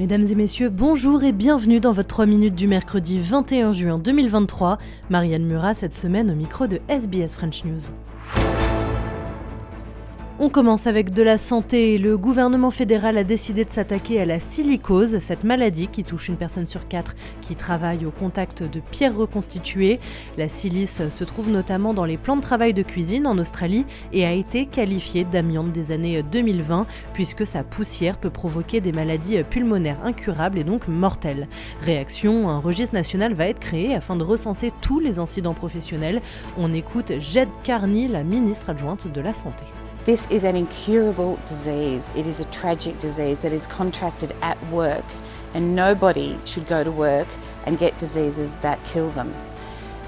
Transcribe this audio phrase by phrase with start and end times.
[0.00, 4.78] Mesdames et messieurs, bonjour et bienvenue dans votre 3 minutes du mercredi 21 juin 2023.
[5.08, 7.92] Marianne Murat cette semaine au micro de SBS French News.
[10.40, 11.96] On commence avec de la santé.
[11.96, 16.36] Le gouvernement fédéral a décidé de s'attaquer à la silicose, cette maladie qui touche une
[16.36, 20.00] personne sur quatre qui travaille au contact de pierres reconstituées.
[20.36, 24.26] La silice se trouve notamment dans les plans de travail de cuisine en Australie et
[24.26, 30.04] a été qualifiée d'amiante des années 2020 puisque sa poussière peut provoquer des maladies pulmonaires
[30.04, 31.46] incurables et donc mortelles.
[31.80, 36.20] Réaction, un registre national va être créé afin de recenser tous les incidents professionnels.
[36.58, 39.64] On écoute Jed Carney, la ministre adjointe de la Santé.
[40.04, 42.12] This is an incurable disease.
[42.14, 45.04] It is a tragic disease that is contracted at work,
[45.54, 47.26] and nobody should go to work
[47.64, 49.34] and get diseases that kill them.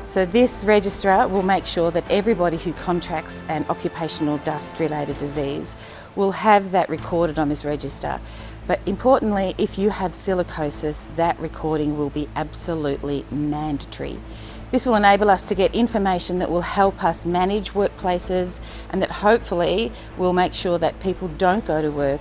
[0.04, 5.76] So, this registrar will make sure that everybody who contracts an occupational dust related disease
[6.15, 8.21] will have that recorded on this register.
[8.66, 14.18] But importantly, if you have silicosis, that recording will be absolutely mandatory.
[14.72, 19.10] This will enable us to get information that will help us manage workplaces and that
[19.10, 22.20] hopefully will make sure that people don't go to work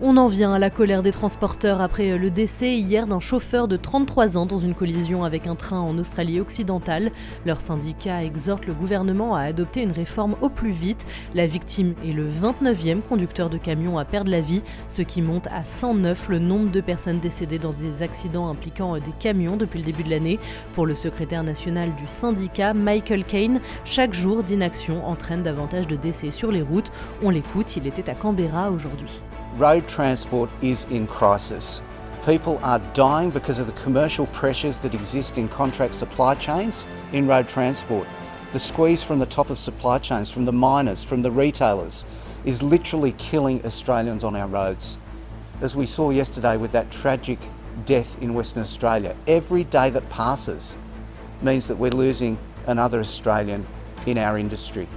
[0.00, 3.76] On en vient à la colère des transporteurs après le décès hier d'un chauffeur de
[3.76, 7.12] 33 ans dans une collision avec un train en Australie occidentale.
[7.46, 11.06] Leur syndicat exhorte le gouvernement à adopter une réforme au plus vite.
[11.36, 15.46] La victime est le 29e conducteur de camion à perdre la vie, ce qui monte
[15.46, 19.84] à 109 le nombre de personnes décédées dans des accidents impliquant des camions depuis le
[19.84, 20.40] début de l'année.
[20.72, 26.32] Pour le secrétaire national du syndicat, Michael Kane, chaque jour d'inaction entraîne davantage de décès
[26.32, 26.90] sur les routes.
[27.22, 29.20] On l'écoute, il est était à Canberra aujourd'hui.
[29.58, 31.82] Road transport is in crisis.
[32.24, 37.26] People are dying because of the commercial pressures that exist in contract supply chains in
[37.26, 38.06] road transport.
[38.52, 42.06] The squeeze from the top of supply chains, from the miners, from the retailers,
[42.44, 44.98] is literally killing Australians on our roads.
[45.60, 47.38] As we saw yesterday with that tragic
[47.84, 50.76] death in Western Australia, every day that passes
[51.42, 53.66] means that we're losing another Australian
[54.06, 54.88] in our industry,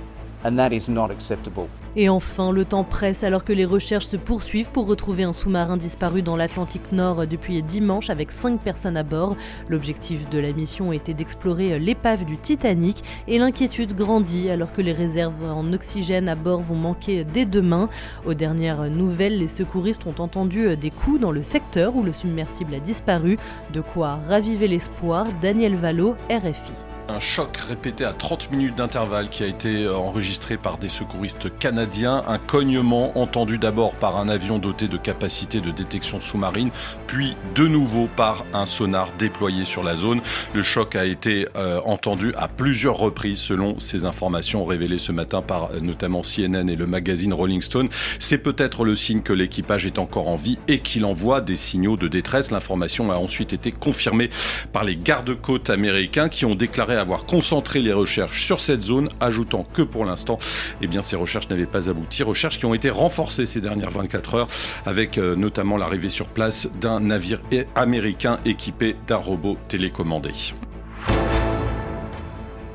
[0.43, 1.69] and that is not acceptable.
[1.97, 5.77] Et enfin, le temps presse alors que les recherches se poursuivent pour retrouver un sous-marin
[5.77, 9.37] disparu dans l'Atlantique Nord depuis dimanche avec 5 personnes à bord.
[9.69, 14.91] L'objectif de la mission était d'explorer l'épave du Titanic et l'inquiétude grandit alors que les
[14.91, 17.87] réserves en oxygène à bord vont manquer dès demain.
[18.25, 22.73] Aux dernières nouvelles, les secouristes ont entendu des coups dans le secteur où le submersible
[22.73, 23.37] a disparu,
[23.73, 25.27] de quoi raviver l'espoir.
[25.41, 26.94] Daniel Valo, RFI.
[27.07, 31.55] Un choc répété à 30 minutes d'intervalle qui a été euh, enregistré par des secouristes
[31.59, 32.23] canadiens.
[32.27, 36.71] Un cognement entendu d'abord par un avion doté de capacités de détection sous-marine,
[37.05, 40.19] puis de nouveau par un sonar déployé sur la zone.
[40.55, 45.43] Le choc a été euh, entendu à plusieurs reprises selon ces informations révélées ce matin
[45.43, 47.89] par euh, notamment CNN et le magazine Rolling Stone.
[48.17, 51.97] C'est peut-être le signe que l'équipage est encore en vie et qu'il envoie des signaux
[51.97, 52.49] de détresse.
[52.49, 54.31] L'information a ensuite été confirmée
[54.73, 59.65] par les gardes-côtes américains qui ont déclaré avoir concentré les recherches sur cette zone, ajoutant
[59.73, 60.39] que pour l'instant,
[60.81, 62.23] eh ces recherches n'avaient pas abouti.
[62.23, 64.47] Recherches qui ont été renforcées ces dernières 24 heures,
[64.85, 67.41] avec euh, notamment l'arrivée sur place d'un navire
[67.75, 70.31] américain équipé d'un robot télécommandé.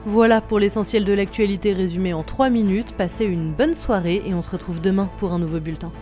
[0.07, 2.95] Voilà pour l'essentiel de l'actualité résumée en 3 minutes.
[2.97, 5.93] Passez une bonne soirée et on se retrouve demain pour un nouveau bulletin.